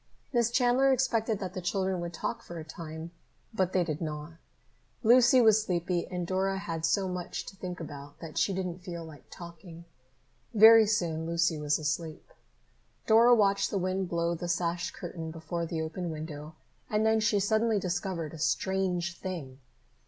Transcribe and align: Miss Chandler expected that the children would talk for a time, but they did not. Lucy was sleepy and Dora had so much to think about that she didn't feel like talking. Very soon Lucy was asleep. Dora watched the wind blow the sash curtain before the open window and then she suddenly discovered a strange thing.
Miss 0.33 0.49
Chandler 0.49 0.91
expected 0.91 1.37
that 1.37 1.53
the 1.53 1.61
children 1.61 2.01
would 2.01 2.11
talk 2.11 2.41
for 2.41 2.57
a 2.57 2.63
time, 2.63 3.11
but 3.53 3.71
they 3.71 3.83
did 3.83 4.01
not. 4.01 4.33
Lucy 5.03 5.39
was 5.41 5.61
sleepy 5.63 6.07
and 6.07 6.25
Dora 6.25 6.57
had 6.57 6.85
so 6.87 7.07
much 7.07 7.45
to 7.45 7.55
think 7.55 7.79
about 7.79 8.17
that 8.17 8.35
she 8.35 8.51
didn't 8.51 8.79
feel 8.79 9.05
like 9.05 9.25
talking. 9.29 9.85
Very 10.55 10.87
soon 10.87 11.27
Lucy 11.27 11.59
was 11.59 11.77
asleep. 11.77 12.31
Dora 13.05 13.35
watched 13.35 13.69
the 13.69 13.77
wind 13.77 14.09
blow 14.09 14.33
the 14.33 14.47
sash 14.49 14.89
curtain 14.89 15.29
before 15.29 15.67
the 15.67 15.83
open 15.83 16.09
window 16.09 16.55
and 16.89 17.05
then 17.05 17.19
she 17.19 17.39
suddenly 17.39 17.77
discovered 17.77 18.33
a 18.33 18.39
strange 18.39 19.19
thing. 19.19 19.59